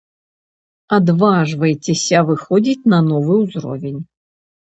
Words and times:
Адважвайцеся 0.95 2.19
выходзіць 2.29 2.87
на 2.93 2.99
новы 3.13 3.33
ўзровень! 3.43 4.01